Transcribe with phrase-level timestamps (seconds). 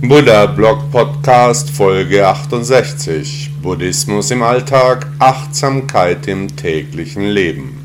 [0.00, 7.84] Buddha Blog Podcast Folge 68 Buddhismus im Alltag, Achtsamkeit im täglichen Leben.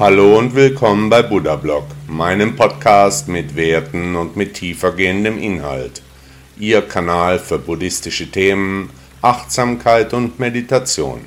[0.00, 6.02] Hallo und willkommen bei Buddha Blog, meinem Podcast mit Werten und mit tiefergehendem Inhalt.
[6.58, 8.90] Ihr Kanal für buddhistische Themen,
[9.22, 11.20] Achtsamkeit und Meditation.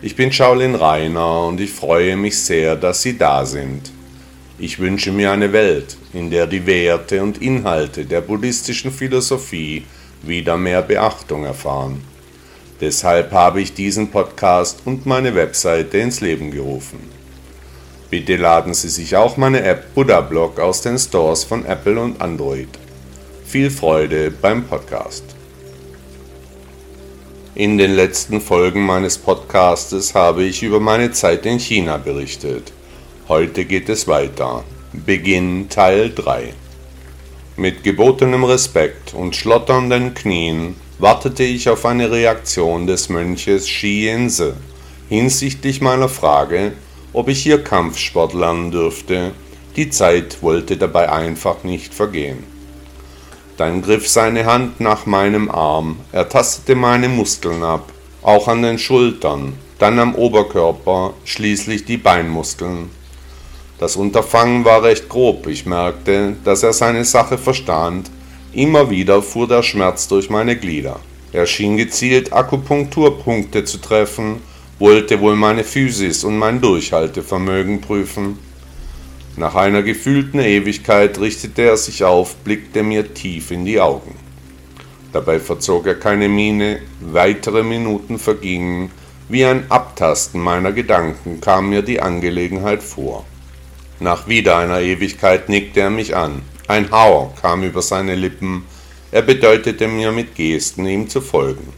[0.00, 3.92] Ich bin Shaolin Rainer und ich freue mich sehr, dass Sie da sind.
[4.62, 9.86] Ich wünsche mir eine Welt, in der die Werte und Inhalte der buddhistischen Philosophie
[10.20, 12.02] wieder mehr Beachtung erfahren.
[12.78, 16.98] Deshalb habe ich diesen Podcast und meine Webseite ins Leben gerufen.
[18.10, 22.20] Bitte laden Sie sich auch meine App Buddha Blog aus den Stores von Apple und
[22.20, 22.68] Android.
[23.46, 25.24] Viel Freude beim Podcast.
[27.54, 32.74] In den letzten Folgen meines Podcastes habe ich über meine Zeit in China berichtet.
[33.30, 34.64] Heute geht es weiter.
[34.92, 36.52] Beginn Teil 3.
[37.56, 44.56] Mit gebotenem Respekt und schlotternden Knien wartete ich auf eine Reaktion des Mönches Shiense
[45.08, 46.72] hinsichtlich meiner Frage,
[47.12, 49.30] ob ich hier Kampfsport lernen dürfte.
[49.76, 52.42] Die Zeit wollte dabei einfach nicht vergehen.
[53.56, 58.80] Dann griff seine Hand nach meinem Arm, er tastete meine Muskeln ab, auch an den
[58.80, 62.98] Schultern, dann am Oberkörper, schließlich die Beinmuskeln.
[63.80, 68.10] Das Unterfangen war recht grob, ich merkte, dass er seine Sache verstand.
[68.52, 71.00] Immer wieder fuhr der Schmerz durch meine Glieder.
[71.32, 74.42] Er schien gezielt Akupunkturpunkte zu treffen,
[74.78, 78.38] wollte wohl meine Physis und mein Durchhaltevermögen prüfen.
[79.38, 84.14] Nach einer gefühlten Ewigkeit richtete er sich auf, blickte mir tief in die Augen.
[85.14, 88.90] Dabei verzog er keine Miene, weitere Minuten vergingen,
[89.30, 93.24] wie ein Abtasten meiner Gedanken kam mir die Angelegenheit vor.
[94.02, 96.40] Nach wieder einer Ewigkeit nickte er mich an.
[96.68, 98.64] Ein Hauer kam über seine Lippen.
[99.12, 101.70] Er bedeutete mir mit Gesten, ihm zu folgen.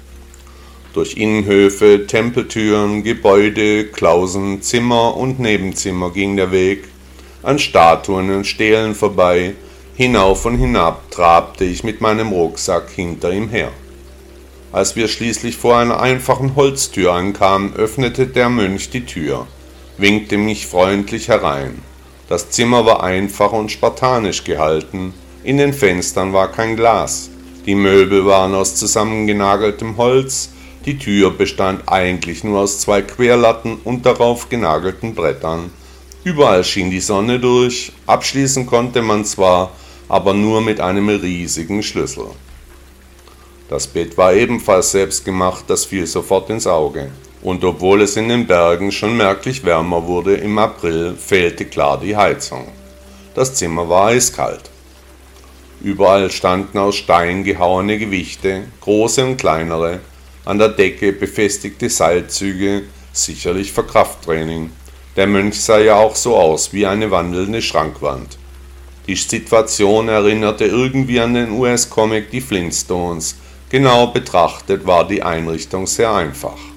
[0.93, 6.85] Durch Innenhöfe, Tempeltüren, Gebäude, Klausen, Zimmer und Nebenzimmer ging der Weg.
[7.43, 9.55] An Statuen und Stelen vorbei,
[9.97, 13.73] hinauf und hinab trabte ich mit meinem Rucksack hinter ihm her.
[14.71, 19.49] Als wir schließlich vor einer einfachen Holztür ankamen, öffnete der Mönch die Tür,
[19.99, 21.83] winkte mich freundlich herein.
[22.33, 25.13] Das Zimmer war einfach und spartanisch gehalten,
[25.45, 27.29] in den Fenstern war kein Glas,
[27.67, 30.49] die Möbel waren aus zusammengenageltem Holz,
[30.87, 35.73] die Tür bestand eigentlich nur aus zwei Querlatten und darauf genagelten Brettern.
[36.25, 39.71] Überall schien die Sonne durch, abschließen konnte man zwar,
[40.09, 42.29] aber nur mit einem riesigen Schlüssel.
[43.69, 47.11] Das Bett war ebenfalls selbst gemacht, das fiel sofort ins Auge
[47.43, 52.17] und obwohl es in den Bergen schon merklich wärmer wurde im April, fehlte klar die
[52.17, 52.69] Heizung.
[53.35, 54.71] Das Zimmer war eiskalt.
[55.83, 59.99] Überall standen aus Stein gehauene Gewichte, große und kleinere,
[60.45, 64.71] an der Decke befestigte Seilzüge, sicherlich für Krafttraining.
[65.17, 68.39] Der Mönch sah ja auch so aus wie eine wandelnde Schrankwand.
[69.09, 73.37] Die Situation erinnerte irgendwie an den US-Comic Die Flintstones.
[73.69, 76.72] Genau betrachtet war die Einrichtung sehr einfach.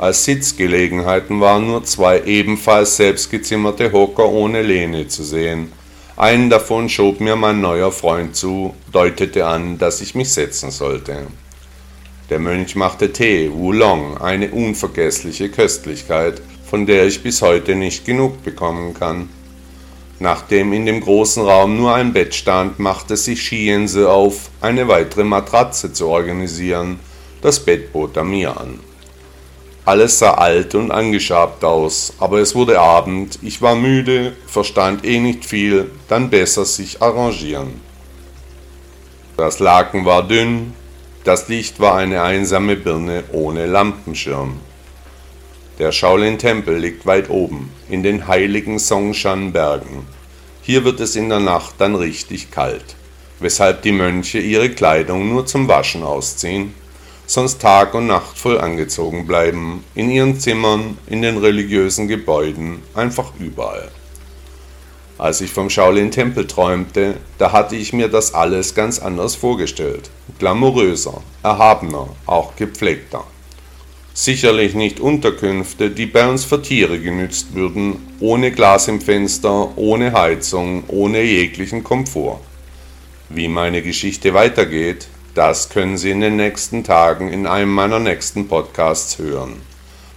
[0.00, 5.72] Als Sitzgelegenheiten waren nur zwei ebenfalls selbstgezimmerte Hocker ohne Lehne zu sehen.
[6.16, 11.26] Einen davon schob mir mein neuer Freund zu, deutete an, dass ich mich setzen sollte.
[12.30, 18.42] Der Mönch machte Tee, Wulong, eine unvergessliche Köstlichkeit, von der ich bis heute nicht genug
[18.42, 19.28] bekommen kann.
[20.18, 25.24] Nachdem in dem großen Raum nur ein Bett stand, machte sich Shiense auf, eine weitere
[25.24, 27.00] Matratze zu organisieren.
[27.42, 28.89] Das Bett bot er mir an.
[29.84, 35.20] Alles sah alt und angeschabt aus, aber es wurde Abend, ich war müde, verstand eh
[35.20, 37.80] nicht viel, dann besser sich arrangieren.
[39.38, 40.74] Das Laken war dünn,
[41.24, 44.60] das Licht war eine einsame Birne ohne Lampenschirm.
[45.78, 50.06] Der Shaolin-Tempel liegt weit oben, in den heiligen Songshan-Bergen.
[50.60, 52.96] Hier wird es in der Nacht dann richtig kalt,
[53.38, 56.74] weshalb die Mönche ihre Kleidung nur zum Waschen ausziehen
[57.30, 63.32] sonst Tag und Nacht voll angezogen bleiben, in ihren Zimmern, in den religiösen Gebäuden, einfach
[63.38, 63.88] überall.
[65.16, 70.10] Als ich vom Shaolin-Tempel träumte, da hatte ich mir das alles ganz anders vorgestellt.
[70.40, 73.22] Glamouröser, erhabener, auch gepflegter.
[74.12, 80.14] Sicherlich nicht Unterkünfte, die bei uns für Tiere genützt würden, ohne Glas im Fenster, ohne
[80.14, 82.40] Heizung, ohne jeglichen Komfort.
[83.28, 88.48] Wie meine Geschichte weitergeht, das können Sie in den nächsten Tagen in einem meiner nächsten
[88.48, 89.62] Podcasts hören.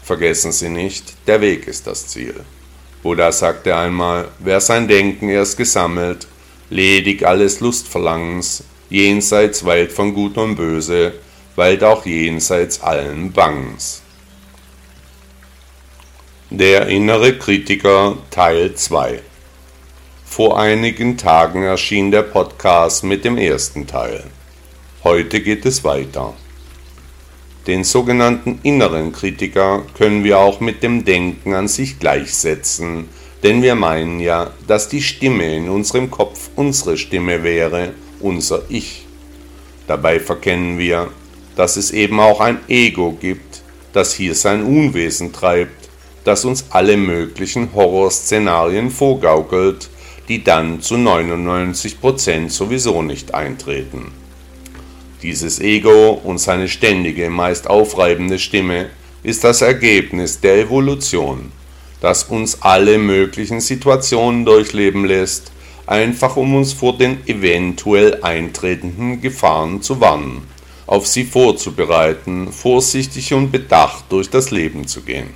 [0.01, 2.35] Vergessen Sie nicht, der Weg ist das Ziel.
[3.03, 6.27] Buddha sagte einmal, wer sein Denken erst gesammelt,
[6.69, 11.13] ledig alles Lustverlangens, jenseits weit von Gut und Böse,
[11.55, 14.01] weit auch jenseits allen Bangens.
[16.49, 19.21] Der innere Kritiker Teil 2
[20.25, 24.23] Vor einigen Tagen erschien der Podcast mit dem ersten Teil.
[25.03, 26.33] Heute geht es weiter.
[27.67, 33.09] Den sogenannten inneren Kritiker können wir auch mit dem Denken an sich gleichsetzen,
[33.43, 37.91] denn wir meinen ja, dass die Stimme in unserem Kopf unsere Stimme wäre,
[38.21, 39.05] unser Ich.
[39.87, 41.09] Dabei verkennen wir,
[41.57, 43.61] dass es eben auch ein Ego gibt,
[43.91, 45.89] das hier sein Unwesen treibt,
[46.23, 49.89] das uns alle möglichen Horrorszenarien vorgaukelt,
[50.29, 54.22] die dann zu 99% sowieso nicht eintreten.
[55.23, 58.89] Dieses Ego und seine ständige, meist aufreibende Stimme
[59.23, 61.53] ist das Ergebnis der Evolution,
[62.01, 65.53] das uns alle möglichen Situationen durchleben lässt,
[65.87, 70.41] einfach um uns vor den eventuell eintretenden Gefahren zu warnen,
[70.87, 75.29] auf sie vorzubereiten, vorsichtig und bedacht durch das Leben zu gehen.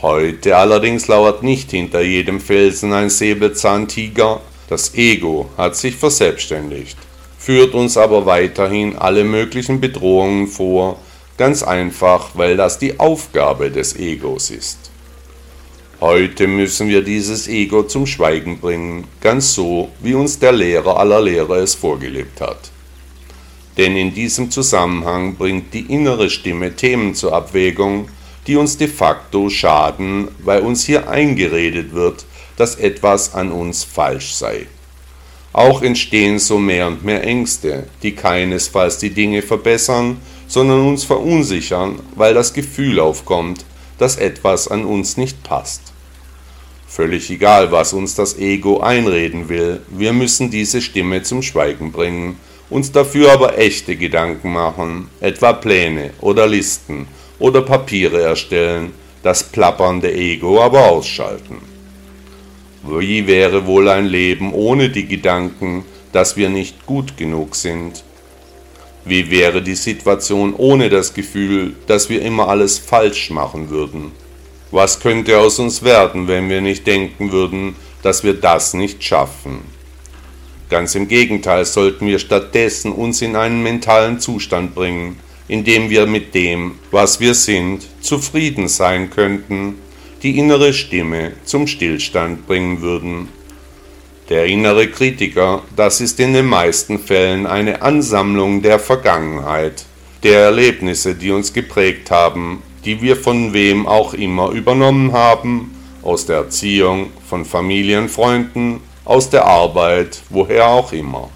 [0.00, 4.40] Heute allerdings lauert nicht hinter jedem Felsen ein Säbelzahntiger,
[4.70, 6.96] das Ego hat sich verselbstständigt
[7.40, 11.00] führt uns aber weiterhin alle möglichen Bedrohungen vor,
[11.38, 14.90] ganz einfach, weil das die Aufgabe des Egos ist.
[16.02, 21.22] Heute müssen wir dieses Ego zum Schweigen bringen, ganz so, wie uns der Lehrer aller
[21.22, 22.70] Lehrer es vorgelebt hat.
[23.78, 28.08] Denn in diesem Zusammenhang bringt die innere Stimme Themen zur Abwägung,
[28.46, 32.26] die uns de facto schaden, weil uns hier eingeredet wird,
[32.58, 34.66] dass etwas an uns falsch sei.
[35.52, 41.98] Auch entstehen so mehr und mehr Ängste, die keinesfalls die Dinge verbessern, sondern uns verunsichern,
[42.14, 43.64] weil das Gefühl aufkommt,
[43.98, 45.92] dass etwas an uns nicht passt.
[46.86, 52.36] Völlig egal, was uns das Ego einreden will, wir müssen diese Stimme zum Schweigen bringen,
[52.68, 57.06] uns dafür aber echte Gedanken machen, etwa Pläne oder Listen
[57.38, 58.92] oder Papiere erstellen,
[59.22, 61.69] das plappernde Ego aber ausschalten.
[62.82, 68.04] Wie wäre wohl ein Leben ohne die Gedanken, dass wir nicht gut genug sind?
[69.04, 74.12] Wie wäre die Situation ohne das Gefühl, dass wir immer alles falsch machen würden?
[74.70, 79.60] Was könnte aus uns werden, wenn wir nicht denken würden, dass wir das nicht schaffen?
[80.70, 85.18] Ganz im Gegenteil sollten wir stattdessen uns in einen mentalen Zustand bringen,
[85.48, 89.74] in dem wir mit dem, was wir sind, zufrieden sein könnten
[90.22, 93.28] die innere Stimme zum Stillstand bringen würden.
[94.28, 99.84] Der innere Kritiker, das ist in den meisten Fällen eine Ansammlung der Vergangenheit,
[100.22, 106.26] der Erlebnisse, die uns geprägt haben, die wir von wem auch immer übernommen haben, aus
[106.26, 111.30] der Erziehung, von Familienfreunden, aus der Arbeit, woher auch immer.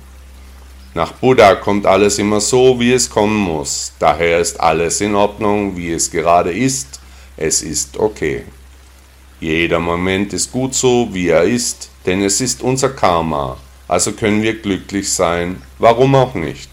[0.95, 3.93] Nach Buddha kommt alles immer so, wie es kommen muss.
[3.99, 7.01] Daher ist alles in Ordnung, wie es gerade ist.
[7.37, 8.45] Es ist okay.
[9.45, 14.41] Jeder Moment ist gut so, wie er ist, denn es ist unser Karma, also können
[14.43, 16.71] wir glücklich sein, warum auch nicht.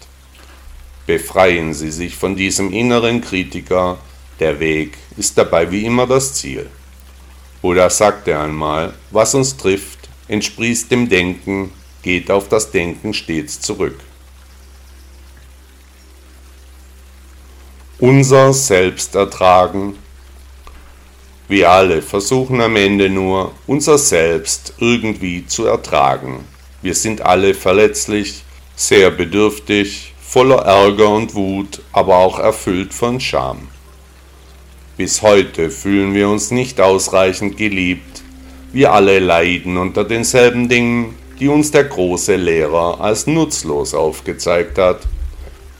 [1.04, 3.98] Befreien Sie sich von diesem inneren Kritiker,
[4.40, 6.70] der Weg ist dabei wie immer das Ziel.
[7.60, 14.00] Buddha sagte einmal, was uns trifft, entsprießt dem Denken, geht auf das Denken stets zurück.
[17.98, 19.98] Unser Selbstertragen
[21.52, 26.46] wir alle versuchen am Ende nur, unser Selbst irgendwie zu ertragen.
[26.80, 28.42] Wir sind alle verletzlich,
[28.74, 33.68] sehr bedürftig, voller Ärger und Wut, aber auch erfüllt von Scham.
[34.96, 38.22] Bis heute fühlen wir uns nicht ausreichend geliebt.
[38.72, 45.00] Wir alle leiden unter denselben Dingen, die uns der große Lehrer als nutzlos aufgezeigt hat.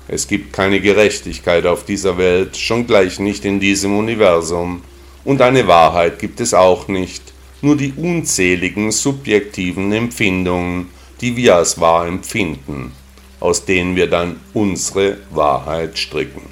[0.07, 4.83] Es gibt keine Gerechtigkeit auf dieser Welt, schon gleich nicht in diesem Universum.
[5.25, 10.88] Und eine Wahrheit gibt es auch nicht, nur die unzähligen subjektiven Empfindungen,
[11.21, 12.93] die wir als wahr empfinden,
[13.38, 16.43] aus denen wir dann unsere Wahrheit stricken.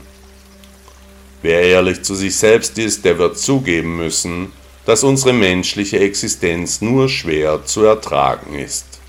[1.42, 4.52] Wer ehrlich zu sich selbst ist, der wird zugeben müssen,
[4.84, 9.00] dass unsere menschliche Existenz nur schwer zu ertragen ist.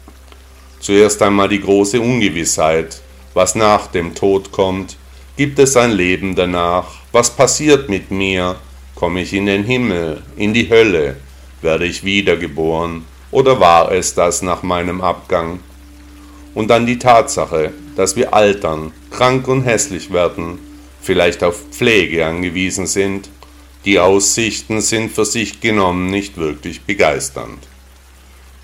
[0.80, 3.02] Zuerst einmal die große Ungewissheit,
[3.34, 4.98] was nach dem Tod kommt,
[5.38, 8.58] gibt es ein Leben danach, was passiert mit mir,
[8.96, 11.18] Komme ich in den Himmel, in die Hölle?
[11.62, 13.06] Werde ich wiedergeboren?
[13.32, 15.60] Oder war es das nach meinem Abgang?
[16.54, 20.60] Und dann die Tatsache, dass wir altern, krank und hässlich werden,
[21.02, 23.30] vielleicht auf Pflege angewiesen sind.
[23.86, 27.68] Die Aussichten sind für sich genommen nicht wirklich begeisternd.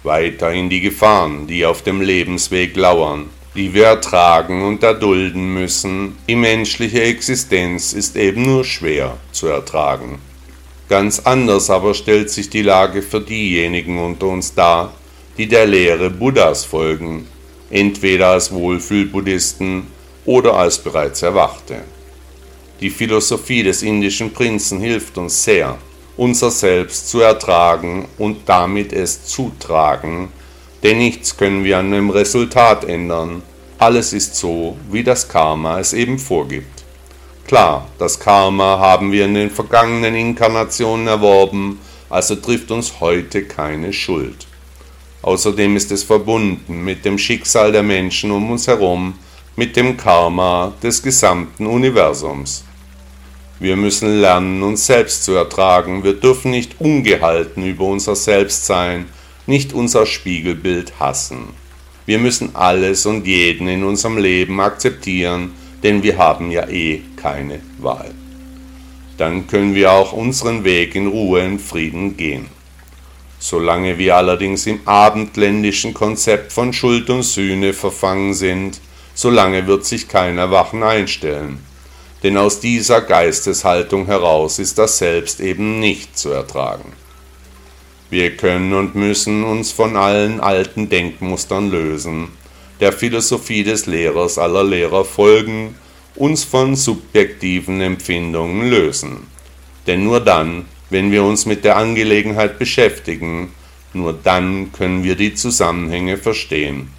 [0.04, 6.36] Weiterhin die Gefahren, die auf dem Lebensweg lauern, die wir ertragen und erdulden müssen, die
[6.36, 10.20] menschliche Existenz ist eben nur schwer zu ertragen.
[10.88, 14.94] Ganz anders aber stellt sich die Lage für diejenigen unter uns dar,
[15.40, 17.26] die der Lehre Buddhas folgen,
[17.72, 19.88] entweder als Wohlfühlbuddhisten
[20.26, 21.82] oder als bereits Erwachte.
[22.80, 25.80] Die Philosophie des indischen Prinzen hilft uns sehr,
[26.16, 30.30] unser Selbst zu ertragen und damit es zu tragen,
[30.84, 33.42] denn nichts können wir an dem Resultat ändern.
[33.78, 36.84] Alles ist so, wie das Karma es eben vorgibt.
[37.48, 41.80] Klar, das Karma haben wir in den vergangenen Inkarnationen erworben,
[42.10, 44.48] also trifft uns heute keine Schuld.
[45.22, 49.16] Außerdem ist es verbunden mit dem Schicksal der Menschen um uns herum,
[49.56, 52.64] mit dem Karma des gesamten Universums.
[53.60, 56.04] Wir müssen lernen, uns selbst zu ertragen.
[56.04, 59.08] Wir dürfen nicht ungehalten über unser Selbst sein,
[59.48, 61.50] nicht unser Spiegelbild hassen.
[62.06, 67.60] Wir müssen alles und jeden in unserem Leben akzeptieren, denn wir haben ja eh keine
[67.80, 68.12] Wahl.
[69.18, 72.46] Dann können wir auch unseren Weg in Ruhe und Frieden gehen.
[73.40, 78.80] Solange wir allerdings im abendländischen Konzept von Schuld und Sühne verfangen sind,
[79.14, 81.60] solange wird sich kein Erwachen einstellen.
[82.24, 86.94] Denn aus dieser Geisteshaltung heraus ist das Selbst eben nicht zu ertragen.
[88.10, 92.30] Wir können und müssen uns von allen alten Denkmustern lösen,
[92.80, 95.76] der Philosophie des Lehrers aller Lehrer folgen,
[96.16, 99.28] uns von subjektiven Empfindungen lösen.
[99.88, 103.52] Denn nur dann, wenn wir uns mit der Angelegenheit beschäftigen,
[103.94, 106.90] nur dann können wir die Zusammenhänge verstehen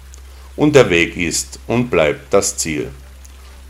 [0.55, 2.91] und der Weg ist und bleibt das Ziel.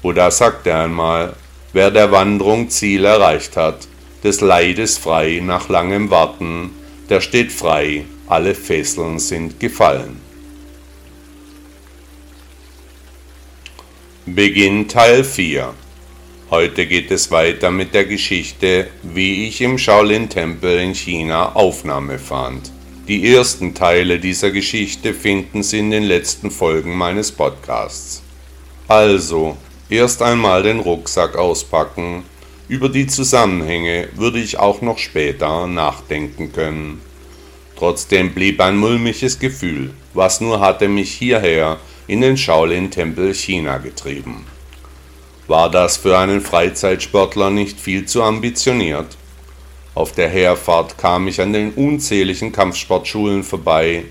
[0.01, 1.35] Buddha sagte einmal,
[1.71, 3.87] wer der Wanderung Ziel erreicht hat,
[4.23, 6.71] des Leides frei nach langem Warten,
[7.09, 10.21] der steht frei, alle Fesseln sind gefallen.
[14.25, 15.73] Beginn Teil 4
[16.51, 22.71] Heute geht es weiter mit der Geschichte, wie ich im Shaolin-Tempel in China Aufnahme fand.
[23.07, 28.23] Die ersten Teile dieser Geschichte finden Sie in den letzten Folgen meines Podcasts.
[28.87, 29.57] Also,
[29.91, 32.23] erst einmal den Rucksack auspacken.
[32.69, 37.01] Über die Zusammenhänge würde ich auch noch später nachdenken können.
[37.75, 44.45] Trotzdem blieb ein mulmiges Gefühl, was nur hatte mich hierher in den Shaolin-Tempel China getrieben.
[45.47, 49.17] War das für einen Freizeitsportler nicht viel zu ambitioniert?
[49.95, 54.05] Auf der Herfahrt kam ich an den unzähligen Kampfsportschulen vorbei,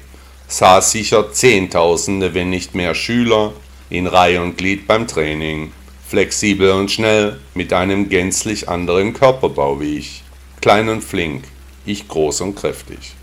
[0.48, 3.52] sah sicher Zehntausende, wenn nicht mehr Schüler,
[3.88, 5.72] in Reihe und Glied beim Training,
[6.08, 10.24] flexibel und schnell, mit einem gänzlich anderen Körperbau wie ich,
[10.62, 11.44] klein und flink,
[11.84, 13.14] ich groß und kräftig.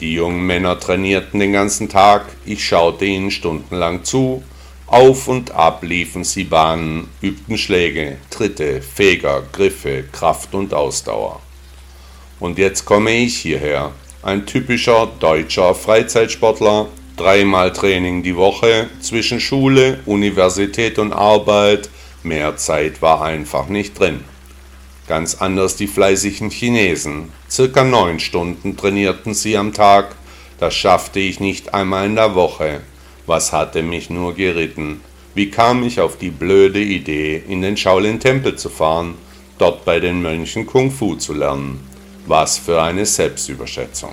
[0.00, 4.42] Die jungen Männer trainierten den ganzen Tag, ich schaute ihnen stundenlang zu,
[4.88, 11.40] auf und ab liefen sie Bahnen, übten Schläge, Tritte, Feger, Griffe, Kraft und Ausdauer.
[12.40, 13.92] Und jetzt komme ich hierher,
[14.22, 16.86] ein typischer deutscher Freizeitsportler,
[17.18, 21.90] dreimal Training die Woche, zwischen Schule, Universität und Arbeit,
[22.22, 24.20] mehr Zeit war einfach nicht drin.
[25.08, 27.32] Ganz anders die fleißigen Chinesen.
[27.50, 30.14] Circa neun Stunden trainierten sie am Tag,
[30.60, 32.82] das schaffte ich nicht einmal in der Woche.
[33.26, 35.00] Was hatte mich nur geritten?
[35.34, 39.14] Wie kam ich auf die blöde Idee, in den Shaolin-Tempel zu fahren,
[39.58, 41.80] dort bei den Mönchen Kung Fu zu lernen?
[42.26, 44.12] Was für eine Selbstüberschätzung.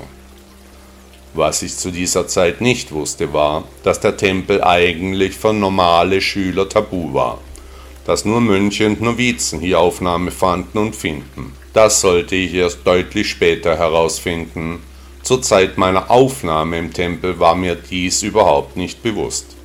[1.35, 6.69] Was ich zu dieser Zeit nicht wusste, war, dass der Tempel eigentlich für normale Schüler
[6.69, 7.39] tabu war,
[8.05, 11.51] dass nur Mönche und Novizen hier Aufnahme fanden und finden.
[11.73, 14.79] Das sollte ich erst deutlich später herausfinden,
[15.23, 19.57] zur Zeit meiner Aufnahme im Tempel war mir dies überhaupt nicht bewusst.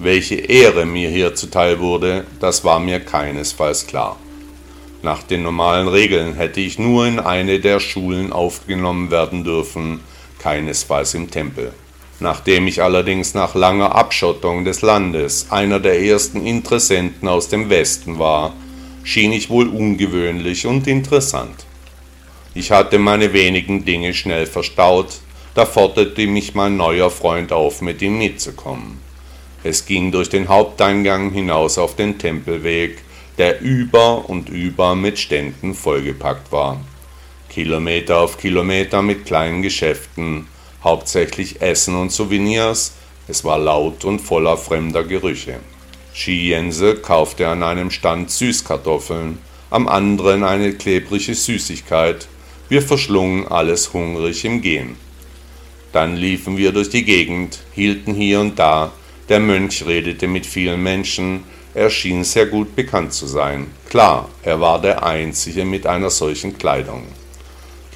[0.00, 4.16] Welche Ehre mir hier zuteil wurde, das war mir keinesfalls klar.
[5.02, 10.00] Nach den normalen Regeln hätte ich nur in eine der Schulen aufgenommen werden dürfen,
[10.46, 11.72] keinesfalls im Tempel.
[12.20, 18.20] Nachdem ich allerdings nach langer Abschottung des Landes einer der ersten Interessenten aus dem Westen
[18.20, 18.54] war,
[19.02, 21.66] schien ich wohl ungewöhnlich und interessant.
[22.54, 25.18] Ich hatte meine wenigen Dinge schnell verstaut,
[25.56, 29.00] da forderte mich mein neuer Freund auf, mit ihm mitzukommen.
[29.64, 32.98] Es ging durch den Haupteingang hinaus auf den Tempelweg,
[33.36, 36.80] der über und über mit Ständen vollgepackt war.
[37.56, 40.46] Kilometer auf Kilometer mit kleinen Geschäften,
[40.84, 42.92] hauptsächlich Essen und Souvenirs,
[43.28, 45.60] es war laut und voller fremder Gerüche.
[46.12, 49.38] Shi Jense kaufte an einem Stand Süßkartoffeln,
[49.70, 52.28] am anderen eine klebrige Süßigkeit,
[52.68, 54.96] wir verschlungen alles hungrig im Gehen.
[55.92, 58.92] Dann liefen wir durch die Gegend, hielten hier und da,
[59.30, 63.68] Der Mönch redete mit vielen Menschen, er schien sehr gut bekannt zu sein.
[63.88, 67.04] Klar, er war der Einzige mit einer solchen Kleidung.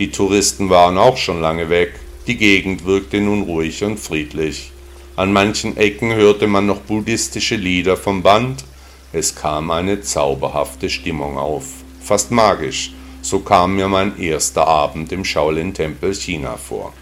[0.01, 1.93] Die Touristen waren auch schon lange weg,
[2.27, 4.73] die Gegend wirkte nun ruhig und friedlich.
[5.15, 8.65] An manchen Ecken hörte man noch buddhistische Lieder vom Band,
[9.13, 11.67] es kam eine zauberhafte Stimmung auf,
[12.03, 16.95] fast magisch, so kam mir mein erster Abend im Shaolin-Tempel China vor.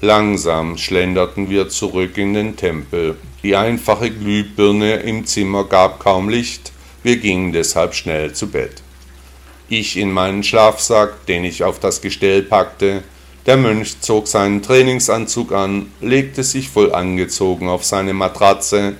[0.00, 3.16] Langsam schlenderten wir zurück in den Tempel.
[3.44, 6.72] Die einfache Glühbirne im Zimmer gab kaum Licht,
[7.04, 8.82] wir gingen deshalb schnell zu Bett.
[9.72, 13.04] Ich in meinen Schlafsack, den ich auf das Gestell packte,
[13.46, 18.96] der Mönch zog seinen Trainingsanzug an, legte sich voll angezogen auf seine Matratze,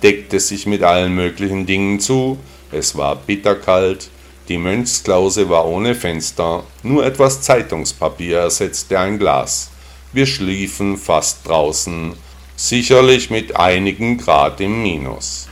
[0.00, 2.38] deckte sich mit allen möglichen Dingen zu,
[2.70, 4.10] es war bitterkalt,
[4.48, 9.72] die Mönchsklause war ohne Fenster, nur etwas Zeitungspapier ersetzte ein Glas.
[10.12, 12.14] Wir schliefen fast draußen,
[12.54, 15.48] sicherlich mit einigen Grad im Minus.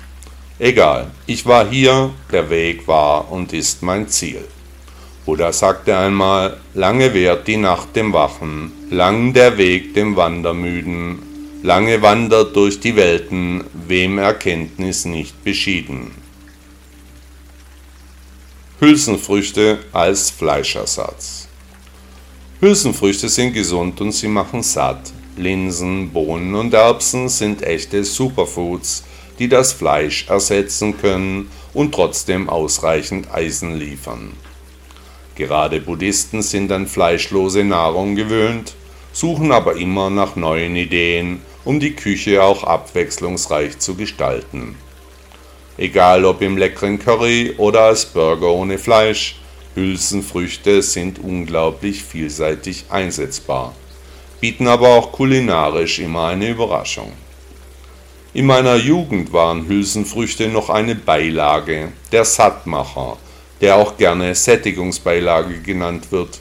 [0.61, 4.45] Egal, ich war hier, der Weg war und ist mein Ziel.
[5.31, 11.21] Buddha sagte einmal, lange währt die Nacht dem Wachen, lang der Weg dem Wandermüden,
[11.63, 16.11] lange wandert durch die Welten, wem Erkenntnis nicht beschieden.
[18.81, 21.47] Hülsenfrüchte als Fleischersatz.
[22.59, 25.13] Hülsenfrüchte sind gesund und sie machen satt.
[25.37, 29.05] Linsen, Bohnen und Erbsen sind echte Superfoods,
[29.39, 34.33] die das Fleisch ersetzen können und trotzdem ausreichend Eisen liefern.
[35.41, 38.75] Gerade Buddhisten sind an fleischlose Nahrung gewöhnt,
[39.11, 44.77] suchen aber immer nach neuen Ideen, um die Küche auch abwechslungsreich zu gestalten.
[45.79, 49.37] Egal ob im leckeren Curry oder als Burger ohne Fleisch,
[49.75, 53.75] Hülsenfrüchte sind unglaublich vielseitig einsetzbar,
[54.43, 57.13] bieten aber auch kulinarisch immer eine Überraschung.
[58.35, 63.17] In meiner Jugend waren Hülsenfrüchte noch eine Beilage, der Sattmacher,
[63.61, 66.41] der auch gerne Sättigungsbeilage genannt wird.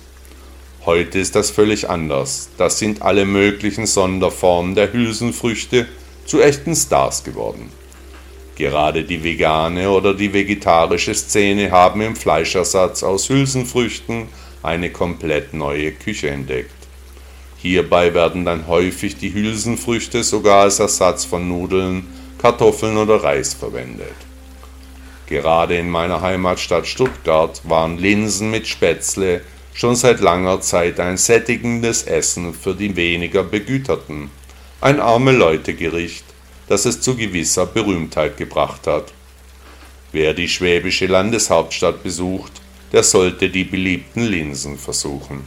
[0.85, 2.49] Heute ist das völlig anders.
[2.57, 5.87] Das sind alle möglichen Sonderformen der Hülsenfrüchte
[6.25, 7.69] zu echten Stars geworden.
[8.55, 14.27] Gerade die vegane oder die vegetarische Szene haben im Fleischersatz aus Hülsenfrüchten
[14.63, 16.71] eine komplett neue Küche entdeckt.
[17.57, 24.28] Hierbei werden dann häufig die Hülsenfrüchte sogar als Ersatz von Nudeln, Kartoffeln oder Reis verwendet.
[25.29, 29.41] Gerade in meiner Heimatstadt Stuttgart waren Linsen mit Spätzle
[29.75, 34.31] schon seit langer Zeit ein sättigendes Essen für die weniger Begüterten,
[34.81, 36.25] ein arme Leute Gericht,
[36.67, 39.13] das es zu gewisser Berühmtheit gebracht hat.
[40.11, 42.53] Wer die schwäbische Landeshauptstadt besucht,
[42.91, 45.43] der sollte die beliebten Linsen versuchen.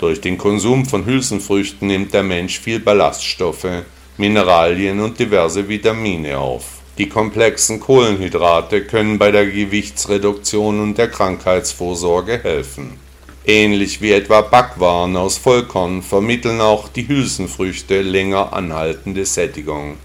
[0.00, 3.84] Durch den Konsum von Hülsenfrüchten nimmt der Mensch viel Ballaststoffe,
[4.18, 6.79] Mineralien und diverse Vitamine auf.
[6.98, 12.98] Die komplexen Kohlenhydrate können bei der Gewichtsreduktion und der Krankheitsvorsorge helfen.
[13.46, 19.96] Ähnlich wie etwa Backwaren aus Vollkorn vermitteln auch die Hülsenfrüchte länger anhaltende Sättigung.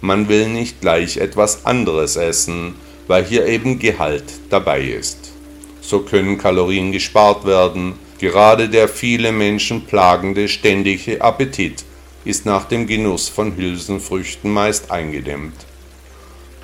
[0.00, 2.74] Man will nicht gleich etwas anderes essen,
[3.06, 5.32] weil hier eben Gehalt dabei ist.
[5.80, 11.84] So können Kalorien gespart werden, gerade der viele Menschen plagende ständige Appetit
[12.24, 15.66] ist nach dem Genuss von Hülsenfrüchten meist eingedämmt.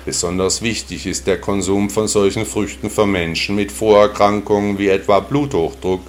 [0.05, 6.01] Besonders wichtig ist der Konsum von solchen Früchten für Menschen mit Vorerkrankungen wie etwa Bluthochdruck,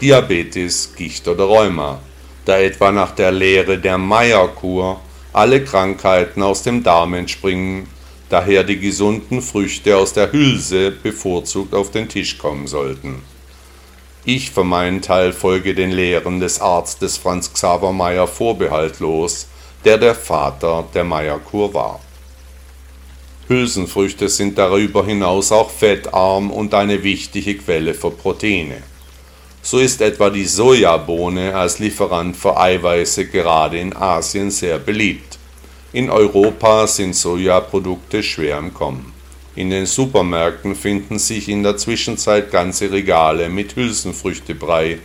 [0.00, 2.00] Diabetes, Gicht oder Rheuma,
[2.46, 5.00] da etwa nach der Lehre der Meierkur
[5.32, 7.86] alle Krankheiten aus dem Darm entspringen,
[8.30, 13.22] daher die gesunden Früchte aus der Hülse bevorzugt auf den Tisch kommen sollten.
[14.24, 19.48] Ich für meinen Teil folge den Lehren des Arztes Franz Xaver Meyer vorbehaltlos,
[19.84, 22.00] der der Vater der Meierkur war.
[23.46, 28.82] Hülsenfrüchte sind darüber hinaus auch fettarm und eine wichtige Quelle für Proteine.
[29.60, 35.38] So ist etwa die Sojabohne als Lieferant für Eiweiße gerade in Asien sehr beliebt.
[35.92, 39.12] In Europa sind Sojaprodukte schwer im Kommen.
[39.56, 44.98] In den Supermärkten finden sich in der Zwischenzeit ganze Regale mit Hülsenfrüchtebrei.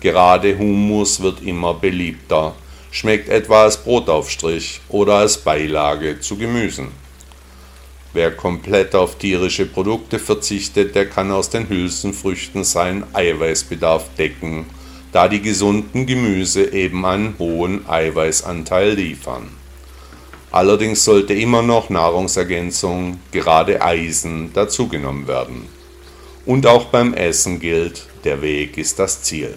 [0.00, 2.54] Gerade Hummus wird immer beliebter,
[2.90, 7.05] schmeckt etwa als Brotaufstrich oder als Beilage zu Gemüsen.
[8.12, 14.66] Wer komplett auf tierische Produkte verzichtet, der kann aus den Hülsenfrüchten seinen Eiweißbedarf decken,
[15.12, 19.50] da die gesunden Gemüse eben einen hohen Eiweißanteil liefern.
[20.50, 25.68] Allerdings sollte immer noch Nahrungsergänzung, gerade Eisen, dazugenommen werden.
[26.46, 29.54] Und auch beim Essen gilt, der Weg ist das Ziel.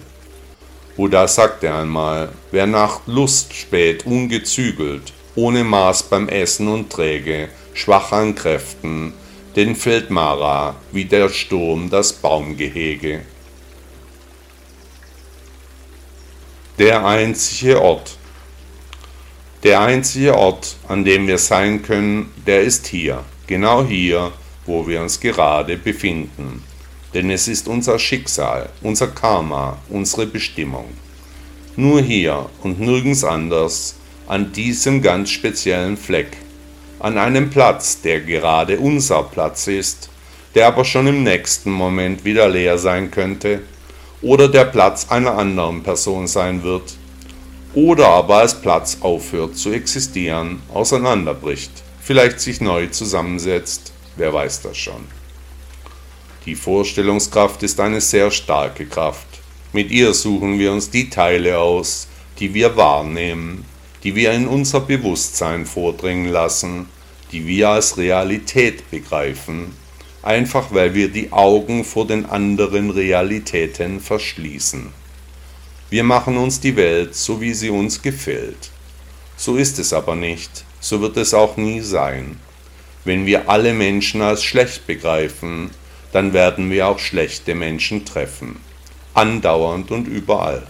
[0.96, 8.12] Buddha sagte einmal, wer nach Lust spät ungezügelt, ohne Maß beim Essen und träge, schwach
[8.12, 9.12] an Kräften,
[9.56, 13.22] den fällt Mara wie der Sturm das Baumgehege.
[16.78, 18.16] Der einzige Ort.
[19.62, 24.32] Der einzige Ort, an dem wir sein können, der ist hier, genau hier,
[24.64, 26.64] wo wir uns gerade befinden.
[27.12, 30.86] Denn es ist unser Schicksal, unser Karma, unsere Bestimmung.
[31.76, 36.36] Nur hier und nirgends anders, an diesem ganz speziellen Fleck,
[37.00, 40.10] an einem Platz, der gerade unser Platz ist,
[40.54, 43.62] der aber schon im nächsten Moment wieder leer sein könnte,
[44.22, 46.94] oder der Platz einer anderen Person sein wird,
[47.74, 51.70] oder aber als Platz aufhört zu existieren, auseinanderbricht,
[52.02, 55.06] vielleicht sich neu zusammensetzt, wer weiß das schon.
[56.44, 59.26] Die Vorstellungskraft ist eine sehr starke Kraft.
[59.72, 62.08] Mit ihr suchen wir uns die Teile aus,
[62.38, 63.64] die wir wahrnehmen,
[64.02, 66.86] die wir in unser Bewusstsein vordringen lassen,
[67.32, 69.74] die wir als Realität begreifen,
[70.22, 74.88] einfach weil wir die Augen vor den anderen Realitäten verschließen.
[75.90, 78.70] Wir machen uns die Welt so, wie sie uns gefällt.
[79.36, 82.36] So ist es aber nicht, so wird es auch nie sein.
[83.04, 85.70] Wenn wir alle Menschen als schlecht begreifen,
[86.12, 88.60] dann werden wir auch schlechte Menschen treffen,
[89.14, 90.66] andauernd und überall.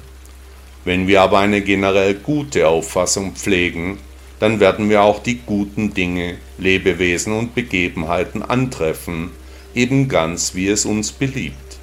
[0.84, 3.98] Wenn wir aber eine generell gute Auffassung pflegen,
[4.38, 9.30] dann werden wir auch die guten Dinge, Lebewesen und Begebenheiten antreffen,
[9.74, 11.78] eben ganz wie es uns beliebt.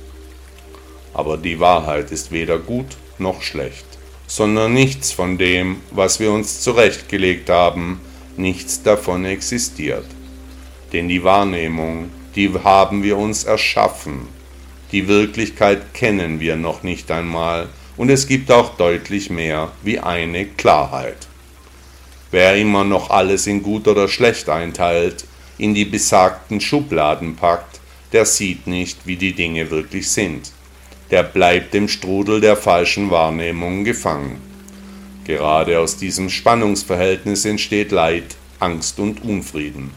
[1.13, 3.85] Aber die Wahrheit ist weder gut noch schlecht,
[4.25, 7.99] sondern nichts von dem, was wir uns zurechtgelegt haben,
[8.35, 10.05] nichts davon existiert.
[10.93, 14.27] Denn die Wahrnehmung, die haben wir uns erschaffen,
[14.91, 20.45] die Wirklichkeit kennen wir noch nicht einmal, und es gibt auch deutlich mehr wie eine
[20.45, 21.27] Klarheit.
[22.31, 25.25] Wer immer noch alles in gut oder schlecht einteilt,
[25.57, 27.79] in die besagten Schubladen packt,
[28.13, 30.51] der sieht nicht, wie die Dinge wirklich sind.
[31.09, 34.41] Der bleibt im Strudel der falschen Wahrnehmungen gefangen.
[35.25, 39.91] Gerade aus diesem Spannungsverhältnis entsteht Leid, Angst und Unfrieden.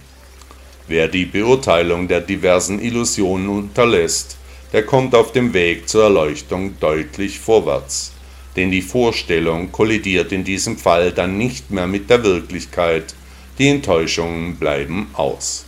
[0.88, 4.36] Wer die Beurteilung der diversen Illusionen unterlässt,
[4.72, 8.12] der kommt auf dem Weg zur Erleuchtung deutlich vorwärts,
[8.56, 13.14] denn die Vorstellung kollidiert in diesem Fall dann nicht mehr mit der Wirklichkeit,
[13.58, 15.66] die Enttäuschungen bleiben aus.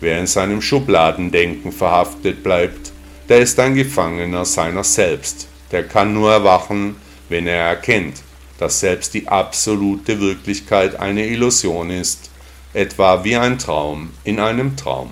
[0.00, 2.92] Wer in seinem Schubladendenken verhaftet bleibt,
[3.28, 6.96] der ist ein Gefangener seiner selbst, der kann nur erwachen,
[7.28, 8.22] wenn er erkennt,
[8.58, 12.30] dass selbst die absolute Wirklichkeit eine Illusion ist,
[12.74, 15.10] etwa wie ein Traum in einem Traum.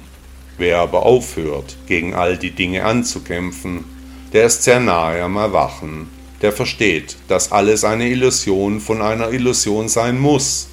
[0.59, 3.85] Wer aber aufhört, gegen all die Dinge anzukämpfen,
[4.33, 6.09] der ist sehr nahe am Erwachen,
[6.43, 10.69] der versteht, dass alles eine Illusion von einer Illusion sein muss,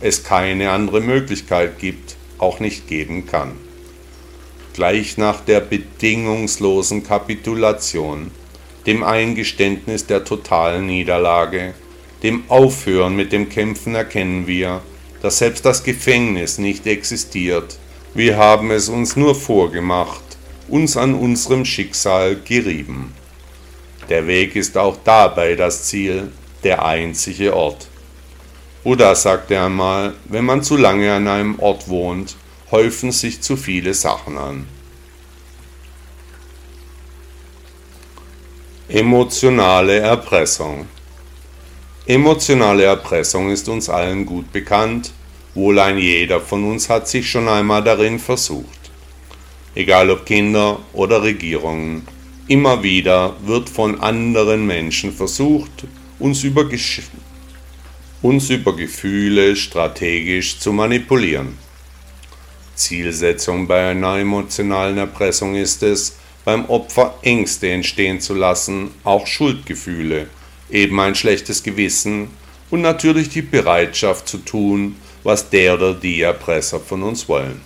[0.00, 3.52] es keine andere Möglichkeit gibt, auch nicht geben kann.
[4.74, 8.30] Gleich nach der bedingungslosen Kapitulation,
[8.86, 11.74] dem Eingeständnis der totalen Niederlage,
[12.22, 14.82] dem Aufhören mit dem Kämpfen erkennen wir,
[15.22, 17.78] dass selbst das Gefängnis nicht existiert,
[18.14, 20.22] wir haben es uns nur vorgemacht,
[20.68, 23.12] uns an unserem Schicksal gerieben.
[24.08, 26.30] Der Weg ist auch dabei das Ziel,
[26.62, 27.88] der einzige Ort.
[28.84, 32.36] Buddha sagte einmal, wenn man zu lange an einem Ort wohnt,
[32.70, 34.68] häufen sich zu viele Sachen an.
[38.88, 40.86] Emotionale Erpressung
[42.06, 45.10] Emotionale Erpressung ist uns allen gut bekannt
[45.54, 48.90] Wohl ein jeder von uns hat sich schon einmal darin versucht.
[49.74, 52.06] Egal ob Kinder oder Regierungen,
[52.48, 55.84] immer wieder wird von anderen Menschen versucht,
[56.18, 56.68] uns über,
[58.22, 61.58] uns über Gefühle strategisch zu manipulieren.
[62.74, 70.28] Zielsetzung bei einer emotionalen Erpressung ist es, beim Opfer Ängste entstehen zu lassen, auch Schuldgefühle,
[70.70, 72.28] eben ein schlechtes Gewissen
[72.70, 77.60] und natürlich die Bereitschaft zu tun, was der oder die Erpresser von uns wollen.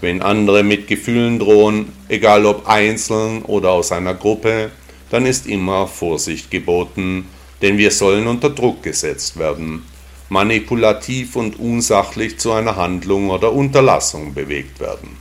[0.00, 4.70] Wenn andere mit Gefühlen drohen, egal ob einzeln oder aus einer Gruppe,
[5.10, 7.26] dann ist immer Vorsicht geboten,
[7.62, 9.84] denn wir sollen unter Druck gesetzt werden,
[10.28, 15.16] manipulativ und unsachlich zu einer Handlung oder Unterlassung bewegt werden.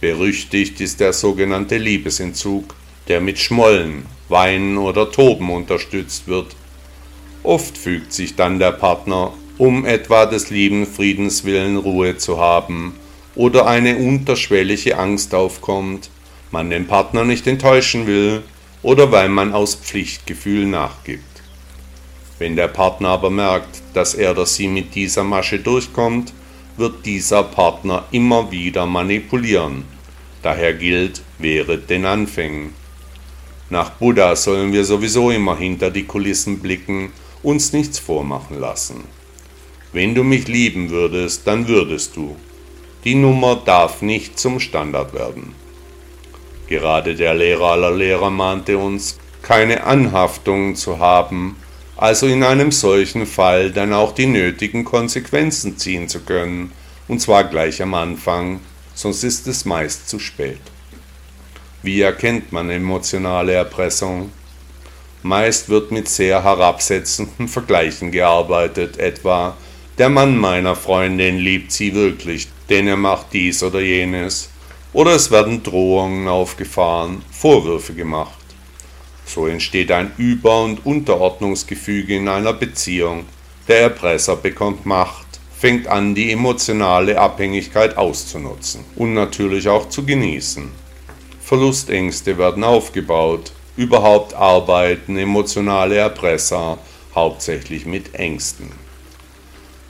[0.00, 2.74] Berüchtigt ist der sogenannte Liebesentzug,
[3.08, 6.56] der mit Schmollen, Weinen oder Toben unterstützt wird.
[7.42, 12.94] Oft fügt sich dann der Partner um etwa des lieben Friedens willen Ruhe zu haben
[13.34, 16.10] oder eine unterschwellige Angst aufkommt,
[16.50, 18.42] man den Partner nicht enttäuschen will
[18.82, 21.22] oder weil man aus Pflichtgefühl nachgibt.
[22.38, 26.32] Wenn der Partner aber merkt, dass er oder sie mit dieser Masche durchkommt,
[26.76, 29.84] wird dieser Partner immer wieder manipulieren.
[30.42, 32.74] Daher gilt, wehret den Anfängen.
[33.70, 37.12] Nach Buddha sollen wir sowieso immer hinter die Kulissen blicken,
[37.42, 39.04] uns nichts vormachen lassen.
[39.94, 42.34] Wenn du mich lieben würdest, dann würdest du.
[43.04, 45.54] Die Nummer darf nicht zum Standard werden.
[46.66, 51.54] Gerade der Lehrer aller Lehrer mahnte uns, keine Anhaftungen zu haben,
[51.96, 56.72] also in einem solchen Fall dann auch die nötigen Konsequenzen ziehen zu können,
[57.06, 58.58] und zwar gleich am Anfang,
[58.94, 60.58] sonst ist es meist zu spät.
[61.84, 64.32] Wie erkennt man emotionale Erpressung?
[65.22, 69.56] Meist wird mit sehr herabsetzenden Vergleichen gearbeitet, etwa
[69.98, 74.50] der Mann meiner Freundin liebt sie wirklich, denn er macht dies oder jenes,
[74.92, 78.44] oder es werden Drohungen aufgefahren, Vorwürfe gemacht.
[79.24, 83.24] So entsteht ein Über- und Unterordnungsgefüge in einer Beziehung.
[83.68, 85.26] Der Erpresser bekommt Macht,
[85.56, 90.70] fängt an, die emotionale Abhängigkeit auszunutzen und natürlich auch zu genießen.
[91.40, 96.78] Verlustängste werden aufgebaut, überhaupt arbeiten emotionale Erpresser
[97.14, 98.72] hauptsächlich mit Ängsten.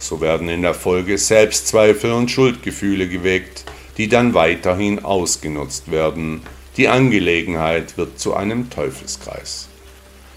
[0.04, 3.64] So werden in der Folge Selbstzweifel und Schuldgefühle geweckt,
[3.96, 6.42] die dann weiterhin ausgenutzt werden,
[6.76, 9.66] die Angelegenheit wird zu einem Teufelskreis.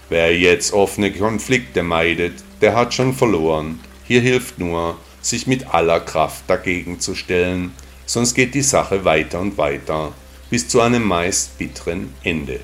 [0.08, 3.78] Wer jetzt offene Konflikte meidet, der hat schon verloren.
[4.04, 7.74] Hier hilft nur, sich mit aller Kraft dagegen zu stellen,
[8.06, 10.14] sonst geht die Sache weiter und weiter,
[10.48, 12.60] bis zu einem meist bitteren Ende.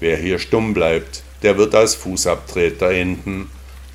[0.00, 3.50] Wer hier stumm bleibt, der wird als Fußabtreter enden.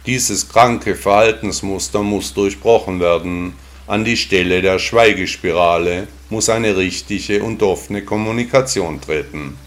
[0.06, 3.54] Dieses kranke Verhaltensmuster muss durchbrochen werden,
[3.88, 9.58] an die Stelle der Schweigespirale muss eine richtige und offene Kommunikation treten.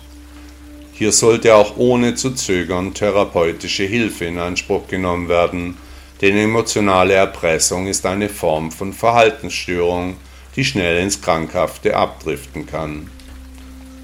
[0.93, 5.77] Hier sollte auch ohne zu zögern therapeutische Hilfe in Anspruch genommen werden,
[6.21, 10.17] denn emotionale Erpressung ist eine Form von Verhaltensstörung,
[10.55, 13.11] die schnell ins Krankhafte abdriften kann.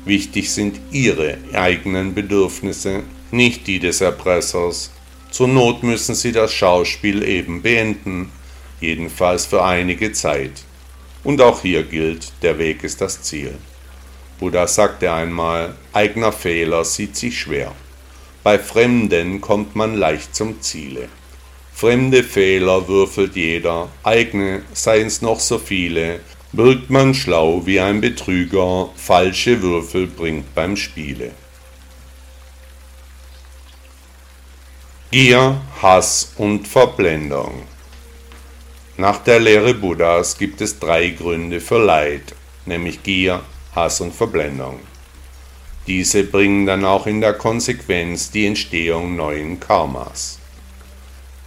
[0.05, 4.91] Wichtig sind Ihre eigenen Bedürfnisse, nicht die des Erpressers.
[5.33, 8.31] Zur Not müssen Sie das Schauspiel eben beenden
[8.83, 10.53] jedenfalls für einige Zeit.
[11.25, 13.55] Und auch hier gilt, der Weg ist das Ziel.
[14.39, 17.73] Buddha sagte einmal, eigener Fehler sieht sich schwer.
[18.43, 21.09] Bei Fremden kommt man leicht zum Ziele.
[21.73, 26.21] Fremde Fehler würfelt jeder, eigene seien's noch so viele,
[26.53, 31.31] wirkt man schlau wie ein Betrüger, falsche Würfel bringt beim Spiele.
[35.13, 37.65] Gier, Hass und Verblendung
[38.97, 43.43] nach der Lehre Buddhas gibt es drei Gründe für Leid, nämlich Gier,
[43.75, 44.81] Hass und Verblendung.
[45.87, 50.39] Diese bringen dann auch in der Konsequenz die Entstehung neuen Karmas.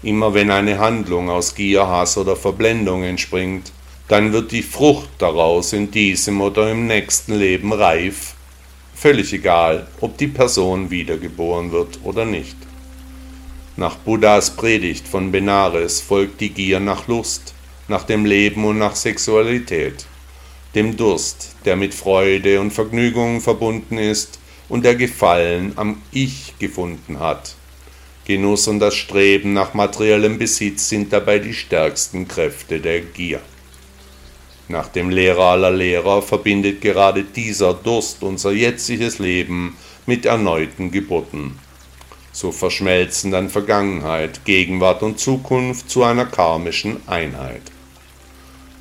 [0.04, 3.71] Immer wenn eine Handlung aus Gier, Hass oder Verblendung entspringt,
[4.08, 8.36] dann wird die Frucht daraus in diesem oder im nächsten Leben reif,
[8.93, 12.58] völlig egal, ob die Person wiedergeboren wird oder nicht.
[13.78, 17.54] Nach Buddhas Predigt von Benares folgt die Gier nach Lust,
[17.90, 20.06] nach dem Leben und nach Sexualität,
[20.76, 27.20] dem Durst, der mit Freude und Vergnügung verbunden ist und der Gefallen am Ich gefunden
[27.20, 27.56] hat.
[28.24, 33.42] Genuss und das Streben nach materiellem Besitz sind dabei die stärksten Kräfte der Gier.
[34.70, 41.60] Nach dem Lehrer aller Lehrer verbindet gerade dieser Durst unser jetziges Leben mit erneuten Geburten
[42.36, 47.62] so verschmelzen dann Vergangenheit, Gegenwart und Zukunft zu einer karmischen Einheit.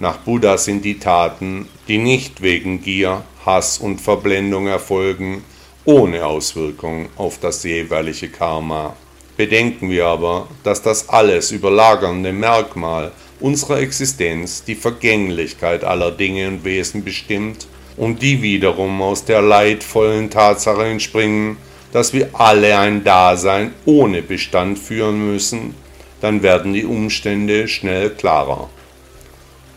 [0.00, 5.44] Nach Buddha sind die Taten, die nicht wegen Gier, Hass und Verblendung erfolgen,
[5.84, 8.96] ohne Auswirkung auf das jeweilige Karma.
[9.36, 16.64] Bedenken wir aber, dass das alles überlagernde Merkmal unserer Existenz die Vergänglichkeit aller Dinge und
[16.64, 21.56] Wesen bestimmt und die wiederum aus der leidvollen Tatsache entspringen,
[21.94, 25.76] dass wir alle ein Dasein ohne Bestand führen müssen,
[26.20, 28.68] dann werden die Umstände schnell klarer.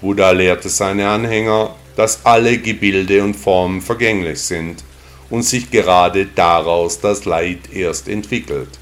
[0.02, 4.84] Buddha lehrte seine Anhänger, dass alle Gebilde und Formen vergänglich sind
[5.30, 8.80] und sich gerade daraus das Leid erst entwickelt.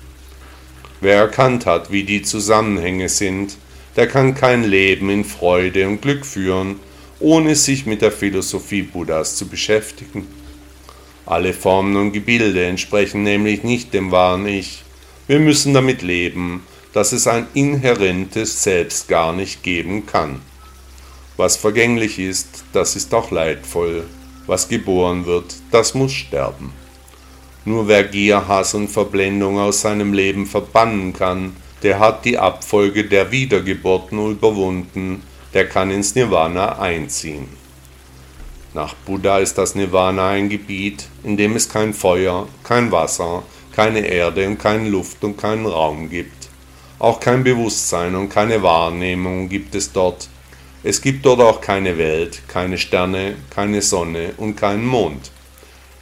[1.02, 3.58] Wer erkannt hat, wie die Zusammenhänge sind,
[3.98, 6.80] der kann kein Leben in Freude und Glück führen,
[7.20, 10.26] ohne sich mit der Philosophie Buddhas zu beschäftigen.
[11.26, 14.84] Alle Formen und Gebilde entsprechen nämlich nicht dem wahren Ich.
[15.28, 20.42] Wir müssen damit leben, dass es ein inhärentes Selbst gar nicht geben kann.
[21.36, 24.06] Was vergänglich ist, das ist auch leidvoll.
[24.46, 26.72] Was geboren wird, das muss sterben.
[27.66, 33.06] Nur wer Gier, Hass und Verblendung aus seinem Leben verbannen kann, der hat die Abfolge
[33.06, 35.24] der Wiedergeburten überwunden,
[35.56, 37.48] der kann ins Nirvana einziehen.
[38.76, 44.02] Nach Buddha ist das Nirvana ein Gebiet, in dem es kein Feuer, kein Wasser, keine
[44.02, 46.50] Erde und keine Luft und keinen Raum gibt.
[47.00, 50.28] Auch kein Bewusstsein und keine Wahrnehmung gibt es dort.
[50.84, 55.32] Es gibt dort auch keine Welt, keine Sterne, keine Sonne und keinen Mond.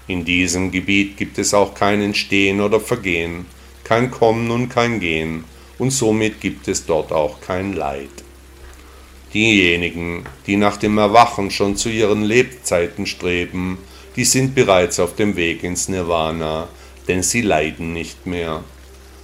[0.07, 3.45] In diesem Gebiet gibt es auch kein Entstehen oder Vergehen,
[3.83, 5.43] kein Kommen und kein Gehen,
[5.77, 8.22] und somit gibt es dort auch kein Leid.
[9.33, 13.79] Diejenigen, die nach dem Erwachen schon zu ihren Lebzeiten streben,
[14.15, 16.67] die sind bereits auf dem Weg ins Nirvana,
[17.07, 18.63] denn sie leiden nicht mehr.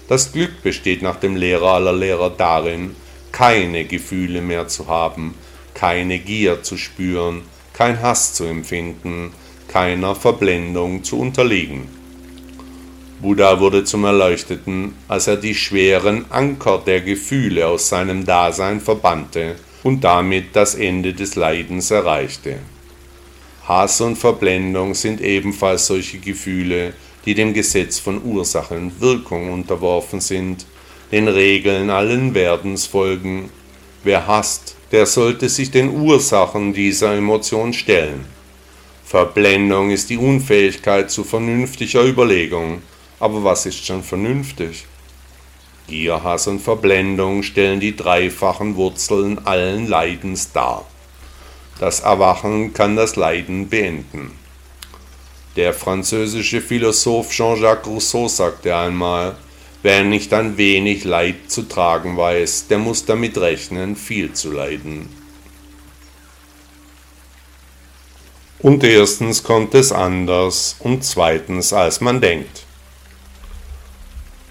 [0.07, 2.95] Das Glück besteht nach dem Lehrer aller Lehrer darin,
[3.31, 5.35] keine Gefühle mehr zu haben,
[5.75, 7.43] keine Gier zu spüren,
[7.73, 9.31] kein Hass zu empfinden,
[9.67, 11.87] keiner Verblendung zu unterliegen.
[13.21, 19.57] Buddha wurde zum Erleuchteten, als er die schweren Anker der Gefühle aus seinem Dasein verbannte
[19.83, 22.59] und damit das Ende des Leidens erreichte.
[23.67, 26.93] Hass und Verblendung sind ebenfalls solche Gefühle,
[27.25, 30.65] die dem Gesetz von Ursache und Wirkung unterworfen sind,
[31.11, 33.49] den Regeln allen Werdens folgen.
[34.03, 38.25] Wer hasst, der sollte sich den Ursachen dieser Emotion stellen.
[39.05, 42.81] Verblendung ist die Unfähigkeit zu vernünftiger Überlegung.
[43.19, 44.85] Aber was ist schon vernünftig?
[45.89, 50.85] Gier, Hass und Verblendung stellen die dreifachen Wurzeln allen Leidens dar.
[51.79, 54.31] Das Erwachen kann das Leiden beenden.
[55.55, 59.35] Der französische Philosoph Jean-Jacques Rousseau sagte einmal,
[59.81, 65.09] wer nicht ein wenig Leid zu tragen weiß, der muss damit rechnen, viel zu leiden.
[68.59, 72.65] Und erstens kommt es anders und zweitens, als man denkt.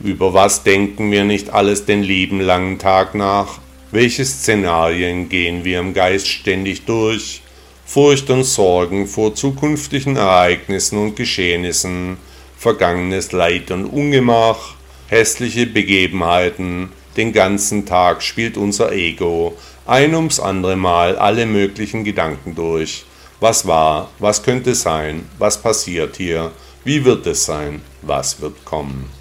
[0.00, 3.58] Über was denken wir nicht alles den lieben langen Tag nach?
[3.90, 7.42] Welche Szenarien gehen wir im Geist ständig durch?
[7.84, 12.18] Furcht und Sorgen vor zukünftigen Ereignissen und Geschehnissen,
[12.56, 14.74] vergangenes Leid und Ungemach,
[15.08, 22.54] hässliche Begebenheiten, den ganzen Tag spielt unser Ego ein ums andere Mal alle möglichen Gedanken
[22.54, 23.04] durch.
[23.40, 26.52] Was war, was könnte sein, was passiert hier,
[26.84, 29.17] wie wird es sein, was wird kommen.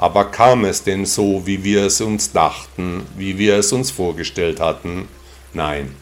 [0.00, 4.58] Aber kam es denn so, wie wir es uns dachten, wie wir es uns vorgestellt
[4.58, 5.08] hatten?
[5.52, 5.94] Nein,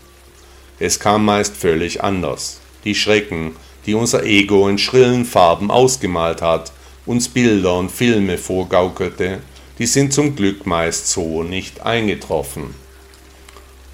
[0.78, 2.60] es kam meist völlig anders.
[2.84, 3.56] Die Schrecken,
[3.86, 6.70] die unser Ego in schrillen Farben ausgemalt hat,
[7.06, 9.40] uns Bilder und Filme vorgaukelte,
[9.80, 12.76] die sind zum Glück meist so nicht eingetroffen.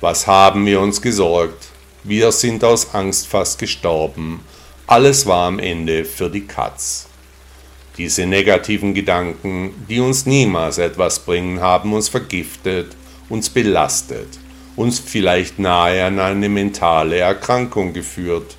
[0.02, 1.68] Was haben wir uns gesorgt?
[2.02, 4.40] Wir sind aus Angst fast gestorben.
[4.86, 7.06] Alles war am Ende für die Katz.
[7.96, 12.96] Diese negativen Gedanken, die uns niemals etwas bringen, haben uns vergiftet,
[13.28, 14.28] uns belastet
[14.76, 18.56] uns vielleicht nahe an eine mentale Erkrankung geführt.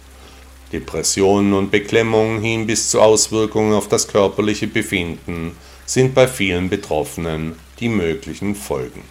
[0.72, 7.56] Depressionen und Beklemmungen hin bis zu Auswirkungen auf das körperliche Befinden sind bei vielen Betroffenen
[7.80, 9.04] die möglichen Folgen.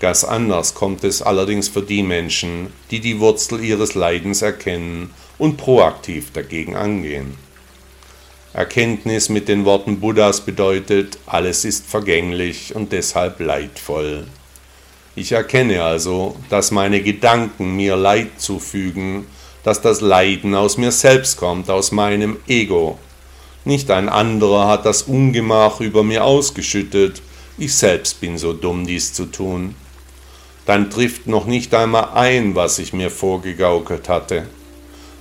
[0.00, 5.56] Ganz anders kommt es allerdings für die Menschen, die die Wurzel ihres Leidens erkennen und
[5.56, 7.36] proaktiv dagegen angehen.
[8.52, 14.26] Erkenntnis mit den Worten Buddhas bedeutet, alles ist vergänglich und deshalb leidvoll.
[15.14, 19.26] Ich erkenne also, dass meine Gedanken mir Leid zufügen,
[19.62, 22.98] dass das Leiden aus mir selbst kommt, aus meinem Ego.
[23.64, 27.22] Nicht ein anderer hat das Ungemach über mir ausgeschüttet,
[27.56, 29.76] ich selbst bin so dumm, dies zu tun.
[30.66, 34.46] Dann trifft noch nicht einmal ein, was ich mir vorgegaukelt hatte.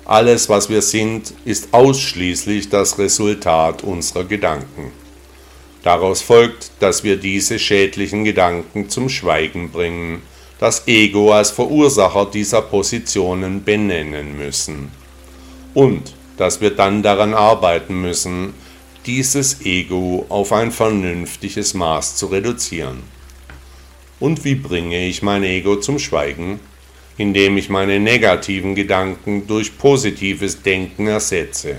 [0.09, 4.91] Alles, was wir sind, ist ausschließlich das Resultat unserer Gedanken.
[5.83, 10.23] Daraus folgt, dass wir diese schädlichen Gedanken zum Schweigen bringen,
[10.59, 14.89] das Ego als Verursacher dieser Positionen benennen müssen.
[15.75, 18.55] Und dass wir dann daran arbeiten müssen,
[19.05, 23.03] dieses Ego auf ein vernünftiges Maß zu reduzieren.
[24.19, 26.59] Und wie bringe ich mein Ego zum Schweigen?
[27.19, 31.77] Indem ich meine negativen Gedanken durch positives Denken ersetze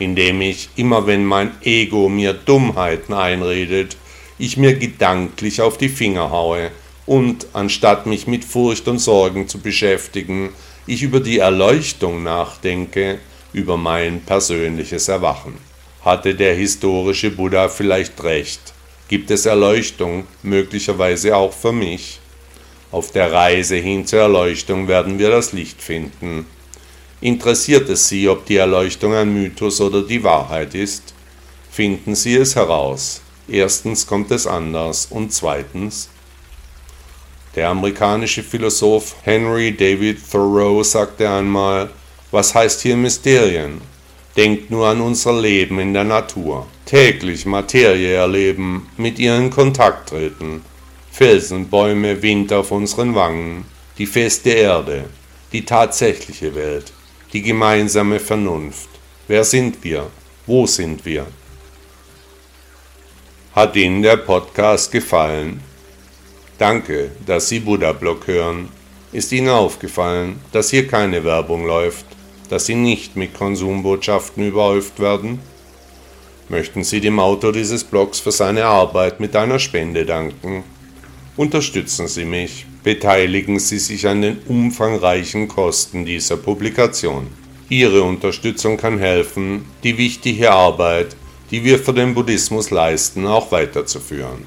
[0.00, 3.96] indem ich, immer wenn mein Ego mir Dummheiten einredet,
[4.38, 6.70] ich mir gedanklich auf die Finger haue
[7.06, 10.50] und, anstatt mich mit Furcht und Sorgen zu beschäftigen,
[10.86, 13.18] ich über die Erleuchtung nachdenke,
[13.52, 15.54] über mein persönliches Erwachen.
[16.02, 18.72] Hatte der historische Buddha vielleicht recht?
[19.08, 22.20] Gibt es Erleuchtung möglicherweise auch für mich?
[22.92, 26.46] Auf der Reise hin zur Erleuchtung werden wir das Licht finden.
[27.20, 31.14] Interessiert es Sie, ob die Erleuchtung ein Mythos oder die Wahrheit ist?
[31.70, 33.20] Finden Sie es heraus.
[33.46, 36.08] Erstens kommt es anders und zweitens,
[37.56, 41.90] der amerikanische Philosoph Henry David Thoreau sagte einmal,
[42.30, 43.80] was heißt hier Mysterien?
[44.36, 46.68] Denkt nur an unser Leben in der Natur.
[46.86, 50.62] Täglich Materie erleben, mit ihr in Kontakt treten.
[51.20, 53.66] Felsen, Bäume, Wind auf unseren Wangen,
[53.98, 55.04] die feste Erde,
[55.52, 56.94] die tatsächliche Welt,
[57.34, 58.88] die gemeinsame Vernunft.
[59.28, 60.06] Wer sind wir?
[60.46, 61.26] Wo sind wir?
[63.54, 65.60] Hat Ihnen der Podcast gefallen?
[66.56, 68.70] Danke, dass Sie Buddha Blog hören.
[69.12, 72.06] Ist Ihnen aufgefallen, dass hier keine Werbung läuft,
[72.48, 75.38] dass Sie nicht mit Konsumbotschaften überhäuft werden?
[76.48, 80.64] Möchten Sie dem Autor dieses Blogs für seine Arbeit mit einer Spende danken?
[81.40, 87.28] Unterstützen Sie mich, beteiligen Sie sich an den umfangreichen Kosten dieser Publikation.
[87.70, 91.16] Ihre Unterstützung kann helfen, die wichtige Arbeit
[91.50, 94.44] die wir für den Buddhismus leisten, auch weiterzuführen.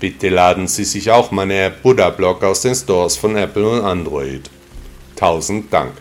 [0.00, 3.84] Bitte laden Sie sich auch meine App Buddha Blog aus den Stores von Apple und
[3.84, 4.50] Android.
[5.14, 5.92] Tausend Dank.